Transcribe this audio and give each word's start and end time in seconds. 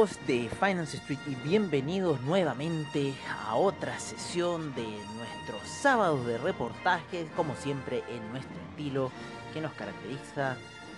Amigos 0.00 0.26
de 0.26 0.48
Finance 0.48 0.96
Street 0.96 1.18
y 1.26 1.34
bienvenidos 1.46 2.22
nuevamente 2.22 3.12
a 3.44 3.54
otra 3.54 3.98
sesión 4.00 4.74
de 4.74 4.86
nuestros 5.16 5.60
sábados 5.68 6.24
de 6.24 6.38
reportajes, 6.38 7.26
como 7.36 7.54
siempre 7.54 8.02
en 8.08 8.26
nuestro 8.30 8.56
estilo 8.70 9.10
que 9.52 9.60
nos 9.60 9.72
caracteriza 9.72 10.56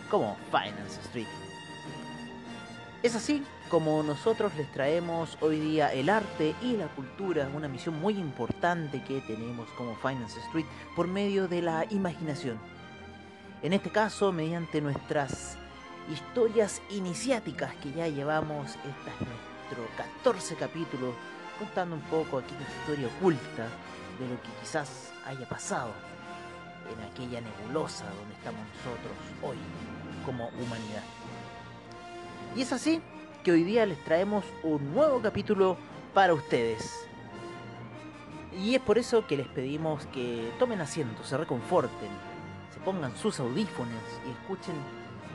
como 0.09 0.37
Finance 0.53 1.01
Street. 1.01 1.27
Es 3.03 3.17
así 3.17 3.43
como 3.69 4.05
nosotros 4.05 4.55
les 4.57 4.71
traemos 4.71 5.37
hoy 5.41 5.59
día 5.59 5.93
el 5.93 6.09
arte 6.09 6.55
y 6.63 6.77
la 6.77 6.87
cultura, 6.87 7.51
una 7.57 7.67
misión 7.67 8.01
muy 8.01 8.15
importante 8.15 9.03
que 9.03 9.21
tenemos 9.23 9.69
como 9.71 9.97
Finance 9.97 10.39
Street 10.47 10.67
por 10.95 11.09
medio 11.09 11.49
de 11.49 11.61
la 11.61 11.87
imaginación. 11.91 12.57
En 13.63 13.73
este 13.73 13.91
caso, 13.91 14.31
mediante 14.31 14.81
nuestras 14.81 15.59
historias 16.11 16.83
iniciáticas 16.91 17.75
que 17.77 17.93
ya 17.93 18.09
llevamos, 18.09 18.67
este 18.69 18.89
es 18.89 19.29
nuestro 19.29 19.97
14 19.97 20.57
capítulo, 20.57 21.15
contando 21.59 21.97
un 21.97 22.03
poco 22.03 22.39
aquella 22.39 22.67
historia 22.81 23.09
oculta 23.19 23.69
de 24.19 24.29
lo 24.29 24.41
que 24.43 24.49
quizás 24.61 25.13
haya 25.27 25.49
pasado 25.49 25.93
en 26.91 27.05
aquella 27.11 27.41
nebulosa 27.41 28.05
donde 28.05 28.35
estamos 28.35 28.61
nosotros 28.77 29.13
hoy 29.43 29.57
como 30.27 30.49
humanidad. 30.49 31.05
Y 32.57 32.63
es 32.63 32.73
así 32.73 33.01
que 33.43 33.53
hoy 33.53 33.65
día 33.65 33.87
les 33.87 34.03
traemos 34.05 34.45
un 34.63 34.93
nuevo 34.93 35.21
capítulo 35.21 35.77
para 36.15 36.35
ustedes. 36.35 37.07
Y 38.53 38.75
es 38.75 38.83
por 38.83 38.99
eso 38.99 39.27
que 39.27 39.37
les 39.37 39.49
pedimos 39.49 40.05
que 40.07 40.53
tomen 40.59 40.81
asiento, 40.81 41.25
se 41.25 41.39
reconforten, 41.39 42.11
se 42.73 42.81
pongan 42.81 43.17
sus 43.17 43.41
audífonos 43.41 44.03
y 44.27 44.31
escuchen 44.31 44.75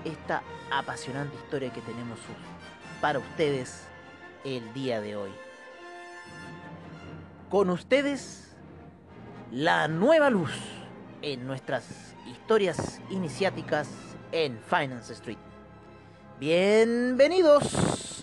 esta 0.08 0.41
apasionante 0.72 1.36
historia 1.36 1.72
que 1.72 1.81
tenemos 1.81 2.19
para 3.02 3.19
ustedes 3.19 3.83
el 4.44 4.73
día 4.73 5.02
de 5.02 5.16
hoy. 5.16 5.31
Con 7.50 7.69
ustedes, 7.69 8.55
la 9.52 9.88
nueva 9.88 10.30
luz 10.30 10.52
en 11.22 11.45
nuestras 11.45 12.16
historias 12.25 13.02
iniciáticas 13.09 13.89
en 14.31 14.59
Finance 14.59 15.13
Street. 15.13 15.38
Bienvenidos. 16.39 18.16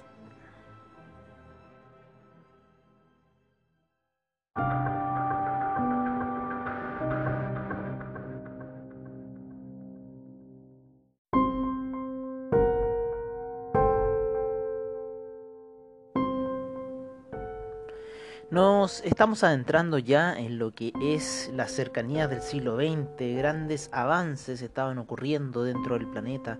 Estamos 19.02 19.42
adentrando 19.42 19.98
ya 19.98 20.38
en 20.38 20.58
lo 20.58 20.72
que 20.72 20.92
es 21.02 21.50
la 21.54 21.66
cercanía 21.66 22.28
del 22.28 22.42
siglo 22.42 22.76
XX, 22.76 23.36
grandes 23.36 23.88
avances 23.92 24.62
estaban 24.62 24.98
ocurriendo 24.98 25.64
dentro 25.64 25.98
del 25.98 26.06
planeta. 26.06 26.58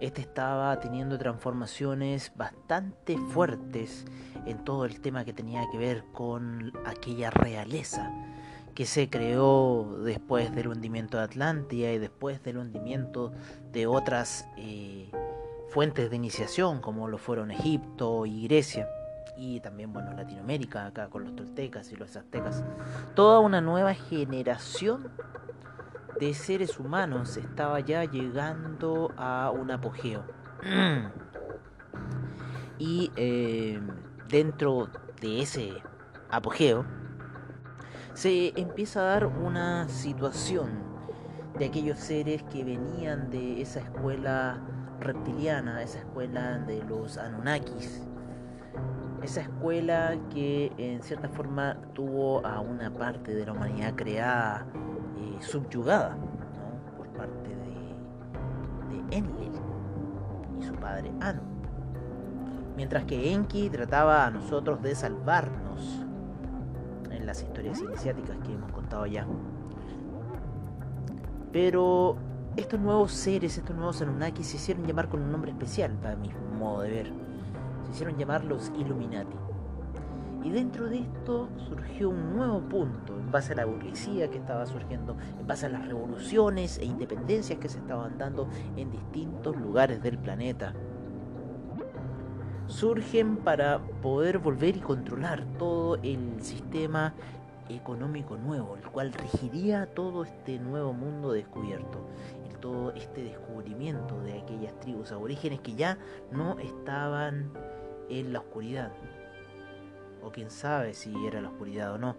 Este 0.00 0.22
estaba 0.22 0.80
teniendo 0.80 1.18
transformaciones 1.18 2.32
bastante 2.34 3.16
fuertes 3.18 4.04
en 4.46 4.64
todo 4.64 4.84
el 4.84 5.00
tema 5.00 5.24
que 5.24 5.32
tenía 5.32 5.62
que 5.70 5.78
ver 5.78 6.04
con 6.12 6.72
aquella 6.86 7.30
realeza 7.30 8.10
que 8.74 8.86
se 8.86 9.08
creó 9.08 9.98
después 10.02 10.52
del 10.54 10.68
hundimiento 10.68 11.18
de 11.18 11.24
Atlántida 11.24 11.92
y 11.92 11.98
después 11.98 12.42
del 12.42 12.58
hundimiento 12.58 13.32
de 13.70 13.86
otras 13.86 14.48
eh, 14.56 15.10
fuentes 15.68 16.10
de 16.10 16.16
iniciación 16.16 16.80
como 16.80 17.06
lo 17.06 17.18
fueron 17.18 17.52
Egipto 17.52 18.26
y 18.26 18.42
Grecia 18.48 18.88
y 19.36 19.60
también 19.60 19.92
bueno 19.92 20.12
Latinoamérica 20.12 20.86
acá 20.86 21.08
con 21.08 21.24
los 21.24 21.36
toltecas 21.36 21.90
y 21.92 21.96
los 21.96 22.16
aztecas. 22.16 22.64
Toda 23.14 23.40
una 23.40 23.60
nueva 23.60 23.94
generación 23.94 25.10
de 26.20 26.34
seres 26.34 26.78
humanos 26.78 27.36
estaba 27.36 27.80
ya 27.80 28.04
llegando 28.04 29.12
a 29.16 29.50
un 29.50 29.70
apogeo. 29.70 30.24
Y 32.76 33.12
eh, 33.14 33.80
dentro 34.28 34.88
de 35.20 35.42
ese 35.42 35.74
apogeo 36.28 36.84
se 38.14 38.52
empieza 38.60 39.00
a 39.00 39.04
dar 39.04 39.26
una 39.26 39.88
situación 39.88 40.70
de 41.56 41.66
aquellos 41.66 42.00
seres 42.00 42.42
que 42.44 42.64
venían 42.64 43.30
de 43.30 43.62
esa 43.62 43.78
escuela 43.78 44.60
reptiliana, 45.00 45.82
esa 45.82 45.98
escuela 46.00 46.58
de 46.58 46.82
los 46.82 47.16
Anunnakis, 47.16 48.02
esa 49.24 49.40
escuela 49.40 50.16
que 50.32 50.70
en 50.76 51.02
cierta 51.02 51.28
forma 51.28 51.78
tuvo 51.94 52.46
a 52.46 52.60
una 52.60 52.92
parte 52.92 53.34
de 53.34 53.46
la 53.46 53.52
humanidad 53.52 53.94
creada 53.94 54.66
eh, 55.16 55.42
subyugada 55.42 56.16
por 56.96 57.08
parte 57.08 57.48
de, 57.48 58.94
de 58.94 59.16
Enlil 59.16 59.52
y 60.58 60.62
su 60.62 60.74
padre 60.74 61.10
Anu. 61.20 61.40
Mientras 62.76 63.04
que 63.04 63.32
Enki 63.32 63.70
trataba 63.70 64.26
a 64.26 64.30
nosotros 64.30 64.82
de 64.82 64.94
salvarnos 64.94 66.04
en 67.10 67.24
las 67.24 67.42
historias 67.42 67.80
iniciáticas 67.80 68.36
que 68.44 68.52
hemos 68.52 68.70
contado 68.72 69.06
ya. 69.06 69.26
Pero 71.50 72.16
estos 72.56 72.78
nuevos 72.78 73.12
seres, 73.12 73.56
estos 73.56 73.74
nuevos 73.74 74.02
Anunnaki 74.02 74.44
se 74.44 74.56
hicieron 74.56 74.84
llamar 74.84 75.08
con 75.08 75.22
un 75.22 75.32
nombre 75.32 75.52
especial 75.52 75.92
para 75.92 76.16
mi 76.16 76.30
modo 76.58 76.82
de 76.82 76.90
ver 76.90 77.23
hicieron 77.94 78.18
llamar 78.18 78.44
los 78.44 78.72
Illuminati. 78.76 79.36
Y 80.42 80.50
dentro 80.50 80.88
de 80.88 80.98
esto 80.98 81.48
surgió 81.68 82.10
un 82.10 82.36
nuevo 82.36 82.60
punto, 82.60 83.16
en 83.16 83.30
base 83.30 83.52
a 83.52 83.56
la 83.56 83.64
burguesía 83.64 84.28
que 84.28 84.38
estaba 84.38 84.66
surgiendo, 84.66 85.16
en 85.40 85.46
base 85.46 85.66
a 85.66 85.68
las 85.68 85.86
revoluciones 85.86 86.78
e 86.78 86.84
independencias 86.84 87.58
que 87.58 87.68
se 87.68 87.78
estaban 87.78 88.18
dando 88.18 88.48
en 88.76 88.90
distintos 88.90 89.56
lugares 89.56 90.02
del 90.02 90.18
planeta. 90.18 90.74
Surgen 92.66 93.36
para 93.36 93.78
poder 94.02 94.38
volver 94.38 94.76
y 94.76 94.80
controlar 94.80 95.44
todo 95.56 95.96
el 96.02 96.42
sistema 96.42 97.14
económico 97.68 98.36
nuevo, 98.36 98.76
el 98.76 98.90
cual 98.90 99.12
regiría 99.12 99.86
todo 99.86 100.24
este 100.24 100.58
nuevo 100.58 100.92
mundo 100.92 101.32
descubierto, 101.32 102.00
todo 102.64 102.92
este 102.94 103.22
descubrimiento 103.22 104.18
de 104.22 104.40
aquellas 104.40 104.80
tribus 104.80 105.12
aborígenes 105.12 105.60
que 105.60 105.74
ya 105.74 105.98
no 106.32 106.58
estaban 106.58 107.52
en 108.08 108.32
la 108.32 108.40
oscuridad. 108.40 108.92
O 110.22 110.30
quién 110.30 110.50
sabe 110.50 110.94
si 110.94 111.12
era 111.26 111.40
la 111.40 111.48
oscuridad 111.48 111.92
o 111.92 111.98
no. 111.98 112.16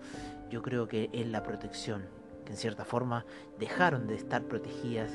Yo 0.50 0.62
creo 0.62 0.88
que 0.88 1.10
es 1.12 1.28
la 1.28 1.44
protección, 1.44 2.06
que 2.46 2.52
en 2.52 2.58
cierta 2.58 2.86
forma 2.86 3.26
dejaron 3.60 4.08
de 4.08 4.16
estar 4.16 4.44
protegidas 4.44 5.12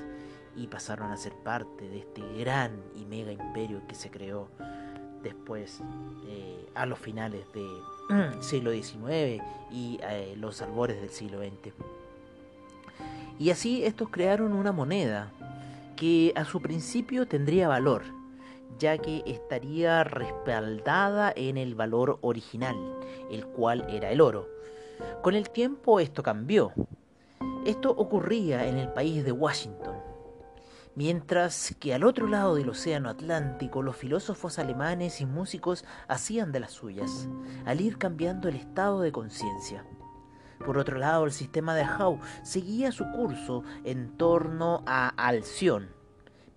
y 0.56 0.66
pasaron 0.66 1.12
a 1.12 1.16
ser 1.16 1.32
parte 1.44 1.88
de 1.88 1.98
este 2.00 2.22
gran 2.38 2.72
y 2.96 3.04
mega 3.06 3.32
imperio 3.32 3.82
que 3.86 3.94
se 3.94 4.10
creó 4.10 4.48
después 5.22 5.80
eh, 6.26 6.66
a 6.74 6.86
los 6.86 6.98
finales 6.98 7.44
del 7.52 8.42
siglo 8.42 8.72
XIX 8.72 9.42
y 9.70 10.00
eh, 10.02 10.34
los 10.36 10.60
albores 10.62 11.00
del 11.00 11.10
siglo 11.10 11.38
XX. 11.38 11.74
Y 13.38 13.50
así 13.50 13.84
estos 13.84 14.10
crearon 14.10 14.52
una 14.52 14.72
moneda 14.72 15.30
que 15.96 16.32
a 16.36 16.44
su 16.44 16.60
principio 16.60 17.26
tendría 17.26 17.68
valor, 17.68 18.02
ya 18.78 18.98
que 18.98 19.22
estaría 19.26 20.04
respaldada 20.04 21.32
en 21.34 21.56
el 21.56 21.74
valor 21.74 22.18
original, 22.22 22.76
el 23.30 23.46
cual 23.46 23.86
era 23.88 24.10
el 24.10 24.20
oro. 24.20 24.48
Con 25.22 25.34
el 25.34 25.50
tiempo 25.50 26.00
esto 26.00 26.22
cambió. 26.22 26.72
Esto 27.64 27.90
ocurría 27.90 28.66
en 28.66 28.78
el 28.78 28.88
país 28.92 29.24
de 29.24 29.32
Washington. 29.32 29.96
Mientras 30.94 31.74
que 31.78 31.94
al 31.94 32.04
otro 32.04 32.26
lado 32.26 32.56
del 32.56 32.68
Océano 32.68 33.08
Atlántico 33.08 33.82
los 33.82 33.96
filósofos 33.96 34.58
alemanes 34.58 35.20
y 35.20 35.26
músicos 35.26 35.84
hacían 36.08 36.52
de 36.52 36.60
las 36.60 36.72
suyas, 36.72 37.28
al 37.64 37.80
ir 37.80 37.96
cambiando 37.96 38.48
el 38.48 38.56
estado 38.56 39.00
de 39.00 39.12
conciencia. 39.12 39.84
Por 40.64 40.76
otro 40.76 40.98
lado, 40.98 41.24
el 41.24 41.32
sistema 41.32 41.74
de 41.74 41.84
Howe 41.84 42.20
seguía 42.42 42.92
su 42.92 43.10
curso 43.12 43.62
en 43.84 44.16
torno 44.18 44.82
a 44.86 45.08
Alción, 45.16 45.90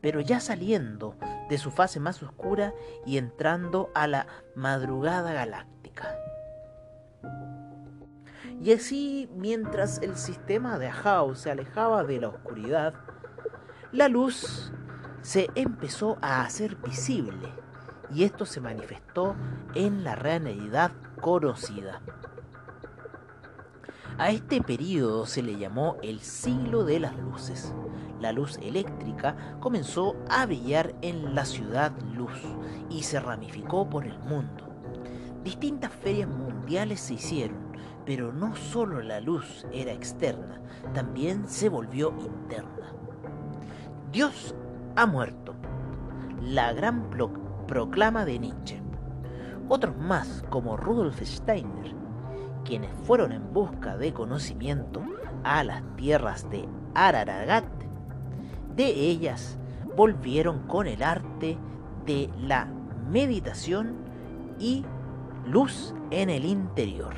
pero 0.01 0.19
ya 0.19 0.41
saliendo 0.41 1.15
de 1.49 1.57
su 1.57 1.71
fase 1.71 1.99
más 1.99 2.21
oscura 2.23 2.73
y 3.05 3.17
entrando 3.17 3.89
a 3.93 4.07
la 4.07 4.27
madrugada 4.55 5.33
galáctica. 5.33 6.15
Y 8.61 8.71
así, 8.71 9.29
mientras 9.35 10.01
el 10.01 10.15
sistema 10.15 10.77
de 10.79 10.87
Ahau 10.87 11.35
se 11.35 11.51
alejaba 11.51 12.03
de 12.03 12.21
la 12.21 12.29
oscuridad, 12.29 12.93
la 13.91 14.07
luz 14.07 14.71
se 15.21 15.49
empezó 15.55 16.17
a 16.21 16.41
hacer 16.41 16.75
visible 16.75 17.49
y 18.13 18.23
esto 18.23 18.45
se 18.45 18.61
manifestó 18.61 19.35
en 19.75 20.03
la 20.03 20.15
realidad 20.15 20.91
conocida. 21.21 22.01
A 24.17 24.29
este 24.29 24.61
periodo 24.61 25.25
se 25.25 25.41
le 25.41 25.57
llamó 25.57 25.97
el 26.03 26.19
siglo 26.19 26.83
de 26.83 26.99
las 26.99 27.17
luces. 27.17 27.73
La 28.23 28.31
luz 28.31 28.57
eléctrica 28.61 29.35
comenzó 29.59 30.15
a 30.29 30.45
brillar 30.45 30.95
en 31.01 31.35
la 31.35 31.43
ciudad 31.43 31.91
luz 32.15 32.31
y 32.89 33.03
se 33.03 33.19
ramificó 33.19 33.89
por 33.89 34.05
el 34.05 34.17
mundo. 34.19 34.63
Distintas 35.43 35.91
ferias 35.91 36.29
mundiales 36.29 37.01
se 37.01 37.15
hicieron, 37.15 37.57
pero 38.05 38.31
no 38.31 38.55
solo 38.55 39.01
la 39.01 39.19
luz 39.19 39.67
era 39.73 39.91
externa, 39.91 40.61
también 40.93 41.49
se 41.49 41.67
volvió 41.67 42.13
interna. 42.17 42.93
Dios 44.13 44.55
ha 44.95 45.05
muerto. 45.05 45.53
La 46.39 46.71
gran 46.71 47.09
proclama 47.67 48.23
de 48.23 48.39
Nietzsche. 48.39 48.81
Otros 49.67 49.97
más, 49.97 50.45
como 50.49 50.77
Rudolf 50.77 51.21
Steiner, 51.21 51.93
quienes 52.63 52.91
fueron 53.03 53.33
en 53.33 53.51
busca 53.51 53.97
de 53.97 54.13
conocimiento 54.13 55.03
a 55.43 55.65
las 55.65 55.83
tierras 55.97 56.49
de 56.49 56.69
Araragat, 56.95 57.82
de 58.75 58.87
ellas 58.87 59.57
volvieron 59.95 60.67
con 60.67 60.87
el 60.87 61.03
arte 61.03 61.57
de 62.05 62.29
la 62.39 62.65
meditación 63.09 63.95
y 64.59 64.85
luz 65.45 65.93
en 66.11 66.29
el 66.29 66.45
interior. 66.45 67.13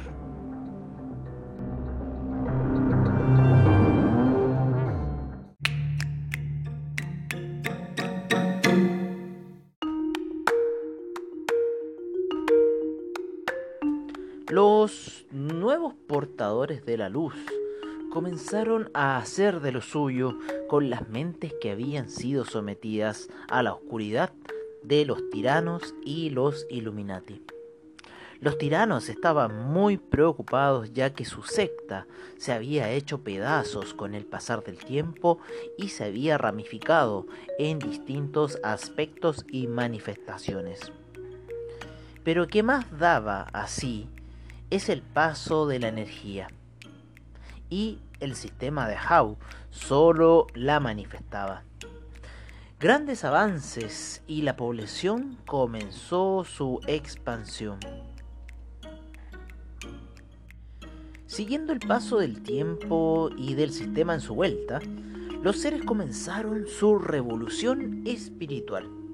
Los 14.49 15.25
nuevos 15.31 15.95
portadores 16.07 16.85
de 16.85 16.97
la 16.97 17.09
luz 17.09 17.35
comenzaron 18.15 18.89
a 18.93 19.17
hacer 19.17 19.59
de 19.59 19.73
lo 19.73 19.81
suyo 19.81 20.37
con 20.69 20.89
las 20.89 21.09
mentes 21.09 21.53
que 21.59 21.71
habían 21.71 22.09
sido 22.09 22.45
sometidas 22.45 23.27
a 23.49 23.61
la 23.61 23.73
oscuridad 23.73 24.31
de 24.83 25.03
los 25.03 25.29
tiranos 25.31 25.93
y 26.05 26.29
los 26.29 26.65
Illuminati. 26.69 27.43
Los 28.39 28.57
tiranos 28.57 29.09
estaban 29.09 29.69
muy 29.69 29.97
preocupados 29.97 30.93
ya 30.93 31.09
que 31.09 31.25
su 31.25 31.43
secta 31.43 32.07
se 32.37 32.53
había 32.53 32.89
hecho 32.89 33.21
pedazos 33.21 33.93
con 33.93 34.15
el 34.15 34.23
pasar 34.25 34.63
del 34.63 34.77
tiempo 34.77 35.39
y 35.77 35.89
se 35.89 36.05
había 36.05 36.37
ramificado 36.37 37.25
en 37.59 37.79
distintos 37.79 38.59
aspectos 38.63 39.45
y 39.51 39.67
manifestaciones. 39.67 40.79
Pero 42.23 42.47
¿qué 42.47 42.63
más 42.63 42.97
daba 42.97 43.41
así 43.51 44.07
es 44.69 44.87
el 44.87 45.01
paso 45.01 45.67
de 45.67 45.79
la 45.79 45.89
energía. 45.89 46.47
Y 47.75 47.99
el 48.21 48.35
sistema 48.35 48.87
de 48.87 48.95
Howe 48.95 49.35
solo 49.69 50.47
la 50.53 50.79
manifestaba. 50.79 51.63
Grandes 52.79 53.25
avances 53.25 54.23
y 54.27 54.43
la 54.43 54.55
población 54.55 55.37
comenzó 55.45 56.45
su 56.45 56.79
expansión. 56.87 57.79
Siguiendo 61.25 61.73
el 61.73 61.79
paso 61.79 62.19
del 62.19 62.43
tiempo 62.43 63.29
y 63.35 63.55
del 63.55 63.73
sistema 63.73 64.13
en 64.13 64.21
su 64.21 64.35
vuelta, 64.35 64.79
los 65.43 65.57
seres 65.57 65.83
comenzaron 65.83 66.67
su 66.67 66.97
revolución 66.97 68.03
espiritual 68.05 69.04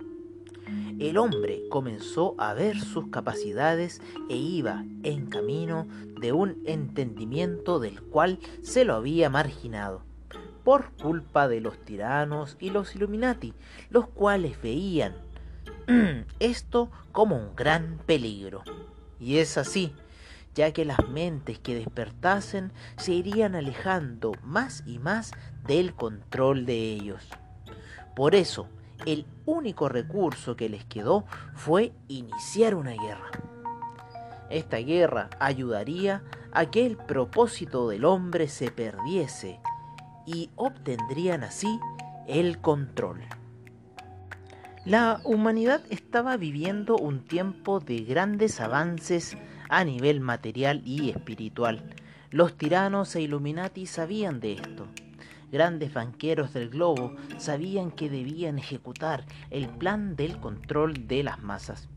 el 1.00 1.18
hombre 1.18 1.64
comenzó 1.70 2.36
a 2.38 2.54
ver 2.54 2.80
sus 2.80 3.08
capacidades 3.08 4.02
e 4.30 4.36
iba 4.36 4.84
en 5.04 5.28
camino 5.28 5.88
de 6.20 6.32
un 6.32 6.62
entendimiento 6.66 7.80
del 7.80 8.02
cual 8.02 8.40
se 8.62 8.86
lo 8.86 8.96
había 8.96 9.30
marginado, 9.30 10.04
por 10.64 10.92
culpa 10.94 11.48
de 11.48 11.62
los 11.62 11.78
tiranos 11.80 12.58
y 12.60 12.70
los 12.70 12.96
Illuminati, 12.96 13.54
los 13.90 14.08
cuales 14.08 14.62
veían 14.62 15.16
esto 16.40 16.92
como 17.12 17.36
un 17.36 17.56
gran 17.56 18.00
peligro. 18.06 18.64
Y 19.20 19.38
es 19.38 19.58
así, 19.58 19.94
ya 20.56 20.72
que 20.72 20.86
las 20.86 21.08
mentes 21.10 21.60
que 21.60 21.76
despertasen 21.76 22.72
se 22.98 23.14
irían 23.14 23.56
alejando 23.56 24.34
más 24.44 24.84
y 24.86 25.00
más 25.00 25.32
del 25.66 25.94
control 25.94 26.66
de 26.66 26.94
ellos. 26.94 27.28
Por 28.16 28.36
eso, 28.36 28.68
el 29.06 29.26
único 29.46 29.90
recurso 29.90 30.56
que 30.56 30.70
les 30.70 30.86
quedó 30.86 31.26
fue 31.56 31.94
iniciar 32.08 32.76
una 32.76 32.92
guerra. 32.92 33.32
Esta 34.50 34.78
guerra 34.78 35.30
ayudaría 35.40 36.24
a 36.52 36.66
que 36.66 36.86
el 36.86 36.98
propósito 36.98 37.88
del 37.88 38.06
hombre 38.06 38.48
se 38.48 38.72
perdiese 38.72 39.60
y 40.26 40.50
obtendrían 40.56 41.44
así 41.44 41.80
el 42.28 42.60
control. 42.60 43.22
La 44.84 45.22
humanidad 45.24 45.82
estaba 45.90 46.38
viviendo 46.38 46.96
un 46.96 47.24
tiempo 47.24 47.80
de 47.80 48.00
grandes 48.00 48.60
avances 48.60 49.38
a 49.70 49.84
nivel 49.84 50.20
material 50.20 50.82
y 50.86 51.12
espiritual. 51.12 51.96
Los 52.30 52.58
tiranos 52.58 53.16
e 53.16 53.22
Illuminati 53.22 53.86
sabían 53.86 54.40
de 54.40 54.54
esto 54.54 54.88
grandes 55.52 55.94
banqueros 55.94 56.54
del 56.54 56.70
globo 56.70 57.16
sabían 57.38 57.92
que 57.92 58.10
debían 58.10 58.58
ejecutar 58.58 59.26
el 59.50 59.68
plan 59.68 60.16
del 60.16 60.40
control 60.40 61.08
de 61.08 61.24
las 61.24 61.42
masas, 61.42 61.90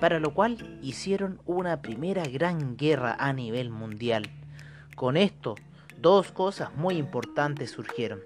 para 0.00 0.18
lo 0.20 0.32
cual 0.34 0.78
hicieron 0.82 1.40
una 1.46 1.82
primera 1.82 2.24
gran 2.24 2.76
guerra 2.76 3.16
a 3.18 3.32
nivel 3.32 3.70
mundial. 3.70 4.30
Con 4.96 5.16
esto, 5.16 5.54
dos 6.00 6.32
cosas 6.32 6.74
muy 6.76 6.96
importantes 6.96 7.70
surgieron. 7.70 8.20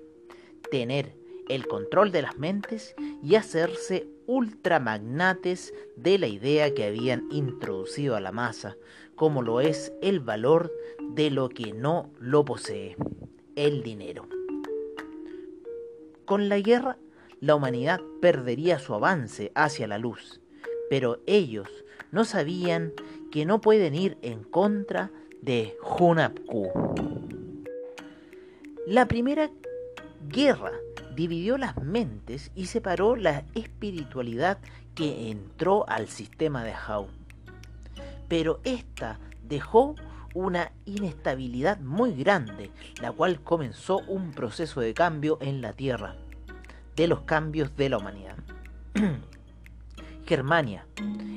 Tener 0.71 1.15
el 1.49 1.67
control 1.67 2.11
de 2.11 2.23
las 2.23 2.39
mentes 2.39 2.95
y 3.23 3.35
hacerse 3.35 4.09
ultramagnates 4.27 5.75
de 5.97 6.19
la 6.19 6.27
idea 6.27 6.73
que 6.75 6.85
habían 6.85 7.29
introducido 7.31 8.17
a 8.17 8.21
la 8.21 8.33
masa, 8.33 8.77
como 9.15 9.43
lo 9.43 9.61
es 9.61 9.93
el 10.03 10.21
valor 10.21 10.73
de 11.01 11.31
lo 11.31 11.49
que 11.49 11.73
no 11.73 12.11
lo 12.19 12.45
posee, 12.45 12.97
el 13.57 13.83
dinero. 13.83 14.27
Con 16.25 16.49
la 16.49 16.59
guerra, 16.59 16.97
la 17.41 17.55
humanidad 17.55 18.01
perdería 18.23 18.79
su 18.79 18.95
avance 18.95 19.53
hacia 19.55 19.87
la 19.87 19.99
luz, 19.99 20.41
pero 20.89 21.21
ellos 21.27 21.69
no 22.13 22.25
sabían 22.25 22.93
que 23.31 23.45
no 23.45 23.61
pueden 23.61 23.95
ir 23.95 24.17
en 24.23 24.43
contra 24.43 25.11
de 25.43 25.77
Hunapku. 25.83 26.71
La 28.87 29.07
primera 29.07 29.51
guerra 30.29 30.73
dividió 31.15 31.59
las 31.59 31.77
mentes 31.83 32.51
y 32.55 32.67
separó 32.67 33.17
la 33.17 33.45
espiritualidad 33.55 34.59
que 34.95 35.31
entró 35.31 35.87
al 35.89 36.09
sistema 36.09 36.65
de 36.65 36.73
Hau. 36.73 37.09
Pero 38.29 38.61
esta 38.65 39.19
dejó 39.43 39.95
una 40.35 40.73
inestabilidad 40.85 41.81
muy 41.81 42.13
grande, 42.13 42.71
la 43.01 43.13
cual 43.13 43.41
comenzó 43.41 44.01
un 44.09 44.33
proceso 44.33 44.81
de 44.81 44.93
cambio 44.93 45.39
en 45.41 45.63
la 45.63 45.73
Tierra, 45.73 46.17
de 46.97 47.07
los 47.07 47.23
cambios 47.23 47.77
de 47.77 47.89
la 47.89 47.99
humanidad. 47.99 48.37
Germania 50.27 50.87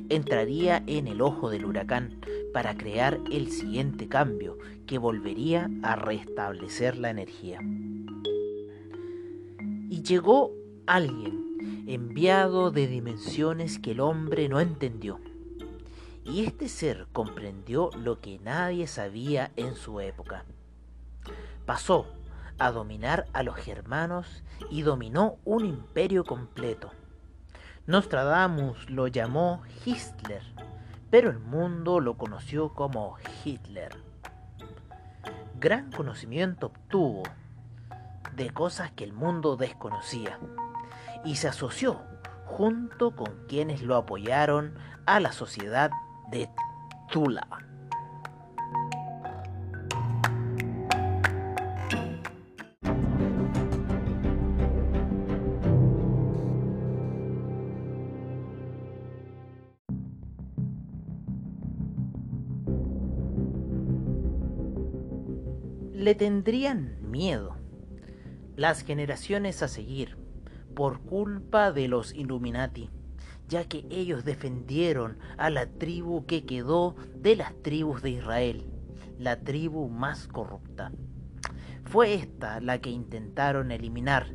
entraría 0.10 0.84
en 0.88 1.08
el 1.08 1.22
ojo 1.22 1.50
del 1.50 1.66
huracán 1.66 2.20
para 2.54 2.75
crear 2.75 3.20
el 3.32 3.51
siguiente 3.51 4.08
cambio 4.08 4.58
que 4.88 4.98
volvería 4.98 5.70
a 5.84 5.96
restablecer 5.96 6.98
la 6.98 7.10
energía. 7.10 7.60
Y 9.89 10.01
llegó 10.01 10.54
alguien 10.86 11.86
enviado 11.88 12.72
de 12.72 12.88
dimensiones 12.88 13.80
que 13.80 13.92
el 13.92 14.00
hombre 14.00 14.50
no 14.50 14.60
entendió 14.60 15.20
y 16.27 16.46
este 16.46 16.67
ser 16.67 17.07
comprendió 17.13 17.89
lo 17.96 18.19
que 18.19 18.38
nadie 18.39 18.86
sabía 18.88 19.51
en 19.55 19.75
su 19.75 20.01
época. 20.01 20.43
Pasó 21.65 22.05
a 22.60 22.72
dominar 22.72 23.27
a 23.34 23.43
los 23.43 23.55
germanos 23.55 24.43
y 24.69 24.81
dominó 24.81 25.38
un 25.46 25.65
imperio 25.65 26.25
completo. 26.25 26.91
Nostradamus 27.86 28.89
lo 28.89 29.07
llamó 29.07 29.62
Hitler, 29.86 30.43
pero 31.10 31.29
el 31.29 31.39
mundo 31.39 32.01
lo 32.01 32.17
conoció 32.17 32.74
como 32.74 33.15
Hitler. 33.46 33.96
Gran 35.60 35.91
conocimiento 35.91 36.67
obtuvo 36.67 37.24
de 38.36 38.50
cosas 38.50 38.91
que 38.91 39.05
el 39.05 39.13
mundo 39.13 39.55
desconocía 39.55 40.38
y 41.24 41.38
se 41.38 41.48
asoció 41.48 42.01
junto 42.46 43.15
con 43.15 43.48
quienes 43.48 43.81
lo 43.81 43.96
apoyaron 43.96 44.75
a 45.05 45.19
la 45.19 45.31
sociedad 45.31 45.89
de 46.31 46.50
Tula. 47.12 47.48
Le 65.93 66.15
tendrían 66.15 66.98
miedo 67.01 67.57
las 68.55 68.81
generaciones 68.81 69.62
a 69.62 69.67
seguir 69.67 70.17
por 70.74 71.01
culpa 71.01 71.74
de 71.74 71.89
los 71.89 72.13
Illuminati 72.13 72.89
ya 73.48 73.66
que 73.66 73.86
ellos 73.89 74.25
defendieron 74.25 75.18
a 75.38 75.50
la 75.50 75.68
tribu 75.68 76.25
que 76.25 76.46
quedó 76.46 76.96
de 77.16 77.36
las 77.36 77.54
tribus 77.62 78.01
de 78.01 78.12
Israel, 78.12 78.66
la 79.18 79.39
tribu 79.39 79.89
más 79.89 80.27
corrupta. 80.27 80.92
Fue 81.86 82.13
esta 82.13 82.60
la 82.60 82.80
que 82.80 82.89
intentaron 82.89 83.72
eliminar, 83.72 84.27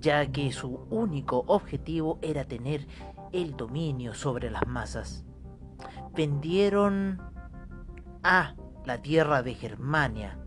ya 0.00 0.30
que 0.30 0.52
su 0.52 0.86
único 0.90 1.44
objetivo 1.46 2.18
era 2.22 2.44
tener 2.44 2.86
el 3.32 3.56
dominio 3.56 4.14
sobre 4.14 4.50
las 4.50 4.66
masas. 4.66 5.24
Vendieron 6.14 7.20
a 8.22 8.54
la 8.84 9.00
tierra 9.00 9.42
de 9.42 9.54
Germania 9.54 10.38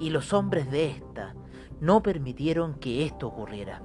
y 0.00 0.10
los 0.10 0.32
hombres 0.32 0.70
de 0.70 0.90
esta 0.90 1.34
no 1.80 2.02
permitieron 2.02 2.74
que 2.74 3.04
esto 3.04 3.28
ocurriera. 3.28 3.82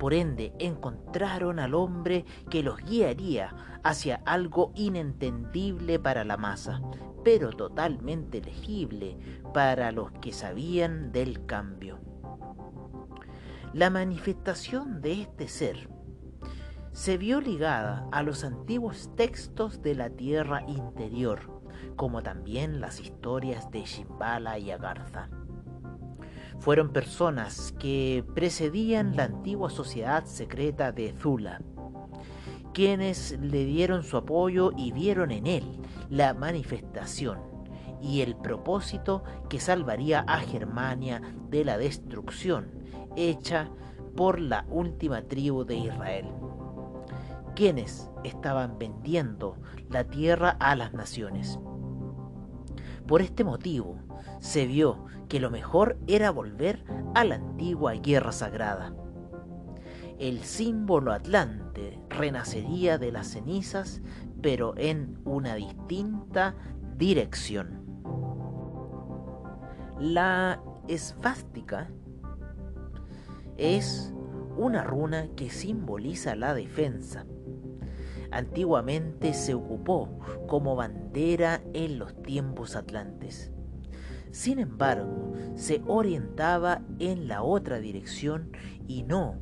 Por 0.00 0.14
ende, 0.14 0.54
encontraron 0.58 1.58
al 1.58 1.74
hombre 1.74 2.24
que 2.48 2.62
los 2.62 2.82
guiaría 2.82 3.54
hacia 3.84 4.22
algo 4.24 4.72
inentendible 4.74 5.98
para 5.98 6.24
la 6.24 6.38
masa, 6.38 6.80
pero 7.22 7.50
totalmente 7.50 8.40
legible 8.40 9.18
para 9.52 9.92
los 9.92 10.10
que 10.12 10.32
sabían 10.32 11.12
del 11.12 11.44
cambio. 11.44 12.00
La 13.74 13.90
manifestación 13.90 15.02
de 15.02 15.20
este 15.20 15.48
ser 15.48 15.90
se 16.92 17.18
vio 17.18 17.42
ligada 17.42 18.08
a 18.10 18.22
los 18.22 18.42
antiguos 18.42 19.14
textos 19.16 19.82
de 19.82 19.96
la 19.96 20.08
tierra 20.08 20.62
interior, 20.66 21.62
como 21.96 22.22
también 22.22 22.80
las 22.80 23.00
historias 23.00 23.70
de 23.70 23.84
Shimbala 23.84 24.58
y 24.58 24.70
Agartha. 24.70 25.28
Fueron 26.60 26.92
personas 26.92 27.72
que 27.78 28.22
precedían 28.34 29.16
la 29.16 29.24
antigua 29.24 29.70
sociedad 29.70 30.24
secreta 30.26 30.92
de 30.92 31.14
Zula, 31.18 31.62
quienes 32.74 33.38
le 33.40 33.64
dieron 33.64 34.02
su 34.02 34.18
apoyo 34.18 34.72
y 34.76 34.92
vieron 34.92 35.30
en 35.30 35.46
él 35.46 35.64
la 36.10 36.34
manifestación 36.34 37.38
y 38.02 38.20
el 38.20 38.36
propósito 38.36 39.24
que 39.48 39.58
salvaría 39.58 40.20
a 40.20 40.40
Germania 40.40 41.22
de 41.48 41.64
la 41.64 41.78
destrucción 41.78 42.70
hecha 43.16 43.70
por 44.14 44.38
la 44.38 44.66
última 44.68 45.22
tribu 45.22 45.64
de 45.64 45.76
Israel, 45.76 46.26
quienes 47.54 48.10
estaban 48.22 48.78
vendiendo 48.78 49.56
la 49.88 50.04
tierra 50.04 50.56
a 50.60 50.76
las 50.76 50.92
naciones. 50.92 51.58
Por 53.10 53.22
este 53.22 53.42
motivo, 53.42 53.96
se 54.38 54.68
vio 54.68 55.06
que 55.28 55.40
lo 55.40 55.50
mejor 55.50 55.98
era 56.06 56.30
volver 56.30 56.84
a 57.16 57.24
la 57.24 57.34
antigua 57.34 57.94
guerra 57.94 58.30
sagrada. 58.30 58.94
El 60.20 60.44
símbolo 60.44 61.10
atlante 61.10 61.98
renacería 62.08 62.98
de 62.98 63.10
las 63.10 63.26
cenizas, 63.26 64.00
pero 64.40 64.74
en 64.76 65.18
una 65.24 65.56
distinta 65.56 66.54
dirección. 66.96 67.84
La 69.98 70.62
esvástica 70.86 71.90
es 73.56 74.14
una 74.56 74.84
runa 74.84 75.26
que 75.34 75.50
simboliza 75.50 76.36
la 76.36 76.54
defensa. 76.54 77.26
Antiguamente 78.30 79.34
se 79.34 79.54
ocupó 79.54 80.08
como 80.46 80.76
bandera 80.76 81.62
en 81.74 81.98
los 81.98 82.14
tiempos 82.22 82.76
atlantes. 82.76 83.52
Sin 84.30 84.60
embargo, 84.60 85.32
se 85.56 85.82
orientaba 85.86 86.82
en 86.98 87.26
la 87.26 87.42
otra 87.42 87.80
dirección 87.80 88.52
y 88.86 89.02
no 89.02 89.34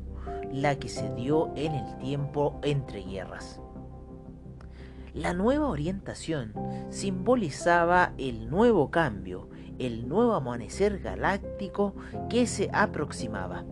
la 0.51 0.77
que 0.79 0.89
se 0.89 1.13
dio 1.13 1.51
en 1.55 1.73
el 1.73 1.97
tiempo 1.97 2.59
entre 2.63 3.03
guerras. 3.03 3.61
La 5.13 5.33
nueva 5.33 5.67
orientación 5.67 6.53
simbolizaba 6.89 8.13
el 8.17 8.49
nuevo 8.49 8.89
cambio, 8.89 9.49
el 9.79 10.07
nuevo 10.07 10.33
amanecer 10.33 10.99
galáctico 10.99 11.95
que 12.29 12.47
se 12.47 12.69
aproximaba. 12.73 13.65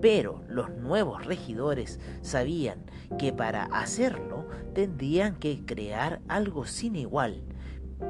Pero 0.00 0.42
los 0.48 0.70
nuevos 0.70 1.24
regidores 1.26 2.00
sabían 2.22 2.84
que 3.18 3.32
para 3.32 3.64
hacerlo 3.64 4.46
tendrían 4.74 5.36
que 5.36 5.64
crear 5.66 6.20
algo 6.28 6.64
sin 6.64 6.96
igual 6.96 7.42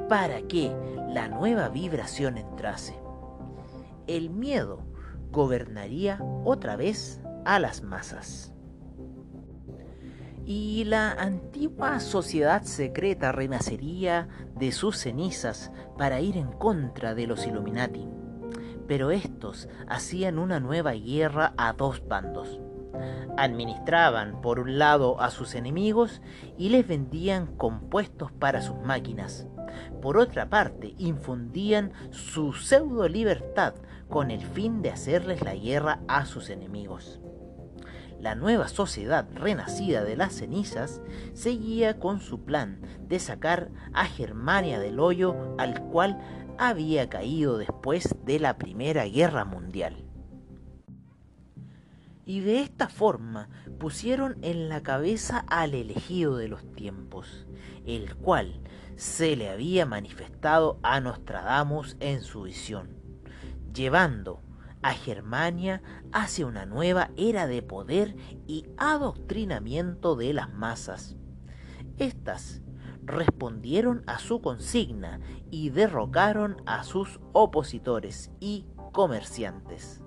para 0.07 0.41
que 0.43 0.71
la 1.09 1.27
nueva 1.27 1.69
vibración 1.69 2.37
entrase. 2.37 2.95
El 4.07 4.29
miedo 4.29 4.85
gobernaría 5.31 6.19
otra 6.45 6.75
vez 6.75 7.21
a 7.45 7.59
las 7.59 7.83
masas. 7.83 8.53
Y 10.45 10.85
la 10.85 11.11
antigua 11.11 11.99
sociedad 11.99 12.63
secreta 12.63 13.31
renacería 13.31 14.27
de 14.55 14.71
sus 14.71 14.97
cenizas 14.97 15.71
para 15.97 16.19
ir 16.19 16.37
en 16.37 16.51
contra 16.51 17.13
de 17.15 17.27
los 17.27 17.45
Illuminati 17.45 18.07
pero 18.91 19.09
estos 19.11 19.69
hacían 19.87 20.37
una 20.37 20.59
nueva 20.59 20.91
guerra 20.91 21.53
a 21.55 21.71
dos 21.71 22.05
bandos. 22.09 22.59
Administraban 23.37 24.41
por 24.41 24.59
un 24.59 24.79
lado 24.79 25.21
a 25.21 25.31
sus 25.31 25.55
enemigos 25.55 26.21
y 26.57 26.67
les 26.67 26.85
vendían 26.85 27.55
compuestos 27.55 28.33
para 28.33 28.61
sus 28.61 28.77
máquinas. 28.81 29.47
Por 30.01 30.17
otra 30.17 30.49
parte, 30.49 30.93
infundían 30.97 31.93
su 32.09 32.51
pseudo 32.51 33.07
libertad 33.07 33.75
con 34.09 34.29
el 34.29 34.41
fin 34.41 34.81
de 34.81 34.89
hacerles 34.89 35.41
la 35.41 35.55
guerra 35.55 36.01
a 36.09 36.25
sus 36.25 36.49
enemigos. 36.49 37.21
La 38.21 38.35
nueva 38.35 38.67
sociedad 38.67 39.25
renacida 39.33 40.03
de 40.03 40.15
las 40.15 40.33
cenizas 40.33 41.01
seguía 41.33 41.97
con 41.97 42.19
su 42.19 42.45
plan 42.45 42.79
de 43.07 43.19
sacar 43.19 43.71
a 43.93 44.05
Germania 44.05 44.79
del 44.79 44.99
hoyo 44.99 45.55
al 45.57 45.81
cual 45.81 46.19
había 46.61 47.09
caído 47.09 47.57
después 47.57 48.15
de 48.23 48.39
la 48.39 48.59
Primera 48.59 49.05
Guerra 49.05 49.45
Mundial. 49.45 50.05
Y 52.23 52.41
de 52.41 52.61
esta 52.61 52.87
forma 52.87 53.49
pusieron 53.79 54.37
en 54.43 54.69
la 54.69 54.83
cabeza 54.83 55.43
al 55.47 55.73
elegido 55.73 56.37
de 56.37 56.47
los 56.47 56.71
tiempos, 56.73 57.47
el 57.87 58.15
cual 58.15 58.61
se 58.95 59.35
le 59.35 59.49
había 59.49 59.87
manifestado 59.87 60.79
a 60.83 60.99
Nostradamus 60.99 61.97
en 61.99 62.21
su 62.21 62.43
visión, 62.43 62.95
llevando 63.73 64.43
a 64.83 64.93
Germania 64.93 65.81
hacia 66.11 66.45
una 66.45 66.67
nueva 66.67 67.09
era 67.17 67.47
de 67.47 67.63
poder 67.63 68.15
y 68.45 68.67
adoctrinamiento 68.77 70.15
de 70.15 70.33
las 70.33 70.53
masas. 70.53 71.15
Estas 71.97 72.61
respondieron 73.11 74.03
a 74.07 74.17
su 74.17 74.41
consigna 74.41 75.19
y 75.51 75.69
derrocaron 75.69 76.57
a 76.65 76.83
sus 76.83 77.19
opositores 77.33 78.31
y 78.39 78.65
comerciantes. 78.91 80.01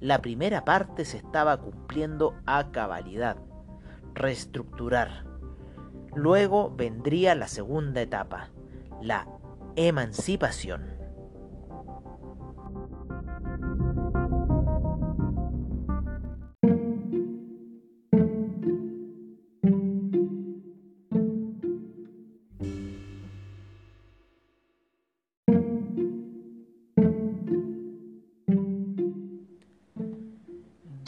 La 0.00 0.20
primera 0.20 0.64
parte 0.64 1.04
se 1.04 1.18
estaba 1.18 1.56
cumpliendo 1.58 2.34
a 2.46 2.70
cabalidad, 2.70 3.36
reestructurar. 4.14 5.24
Luego 6.14 6.74
vendría 6.74 7.34
la 7.34 7.48
segunda 7.48 8.00
etapa, 8.00 8.50
la 9.02 9.28
emancipación. 9.76 10.97